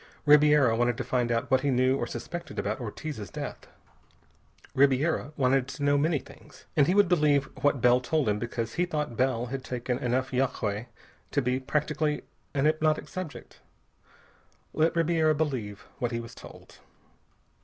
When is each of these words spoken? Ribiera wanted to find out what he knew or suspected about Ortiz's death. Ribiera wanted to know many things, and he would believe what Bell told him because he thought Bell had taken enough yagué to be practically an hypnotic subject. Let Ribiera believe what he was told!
Ribiera 0.25 0.75
wanted 0.75 0.97
to 0.97 1.03
find 1.03 1.31
out 1.31 1.51
what 1.51 1.61
he 1.61 1.69
knew 1.69 1.95
or 1.95 2.07
suspected 2.07 2.57
about 2.57 2.79
Ortiz's 2.81 3.29
death. 3.29 3.67
Ribiera 4.73 5.31
wanted 5.37 5.67
to 5.67 5.83
know 5.83 5.95
many 5.95 6.17
things, 6.17 6.65
and 6.75 6.87
he 6.87 6.95
would 6.95 7.07
believe 7.07 7.43
what 7.61 7.81
Bell 7.81 8.01
told 8.01 8.27
him 8.27 8.39
because 8.39 8.73
he 8.73 8.85
thought 8.87 9.15
Bell 9.15 9.45
had 9.53 9.63
taken 9.63 9.99
enough 9.99 10.31
yagué 10.31 10.87
to 11.29 11.41
be 11.43 11.59
practically 11.59 12.23
an 12.55 12.65
hypnotic 12.65 13.07
subject. 13.07 13.59
Let 14.73 14.95
Ribiera 14.95 15.35
believe 15.35 15.85
what 15.99 16.11
he 16.11 16.19
was 16.19 16.33
told! 16.33 16.79